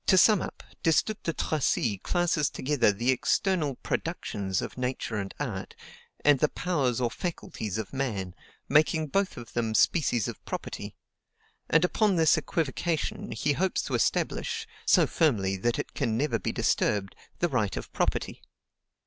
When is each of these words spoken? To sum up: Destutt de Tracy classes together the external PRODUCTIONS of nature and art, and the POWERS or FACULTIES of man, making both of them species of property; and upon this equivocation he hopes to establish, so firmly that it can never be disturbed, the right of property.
To 0.07 0.17
sum 0.17 0.41
up: 0.41 0.63
Destutt 0.81 1.21
de 1.21 1.31
Tracy 1.31 1.99
classes 1.99 2.49
together 2.49 2.91
the 2.91 3.11
external 3.11 3.75
PRODUCTIONS 3.83 4.59
of 4.59 4.75
nature 4.75 5.17
and 5.17 5.31
art, 5.39 5.75
and 6.25 6.39
the 6.39 6.49
POWERS 6.49 6.99
or 6.99 7.11
FACULTIES 7.11 7.77
of 7.77 7.93
man, 7.93 8.33
making 8.67 9.09
both 9.09 9.37
of 9.37 9.53
them 9.53 9.75
species 9.75 10.27
of 10.27 10.43
property; 10.43 10.95
and 11.69 11.85
upon 11.85 12.15
this 12.15 12.35
equivocation 12.35 13.31
he 13.31 13.53
hopes 13.53 13.83
to 13.83 13.93
establish, 13.93 14.65
so 14.87 15.05
firmly 15.05 15.55
that 15.55 15.77
it 15.77 15.93
can 15.93 16.17
never 16.17 16.39
be 16.39 16.51
disturbed, 16.51 17.15
the 17.37 17.47
right 17.49 17.77
of 17.77 17.93
property. 17.93 18.41